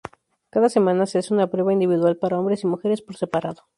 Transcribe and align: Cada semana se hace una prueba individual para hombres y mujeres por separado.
Cada 0.49 0.69
semana 0.69 1.05
se 1.05 1.19
hace 1.19 1.31
una 1.31 1.51
prueba 1.51 1.73
individual 1.73 2.17
para 2.17 2.39
hombres 2.39 2.63
y 2.63 2.65
mujeres 2.65 3.03
por 3.03 3.17
separado. 3.17 3.65